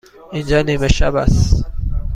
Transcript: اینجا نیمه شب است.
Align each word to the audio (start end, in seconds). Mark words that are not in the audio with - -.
اینجا 0.31 0.61
نیمه 0.61 0.87
شب 0.87 1.15
است. 1.15 1.65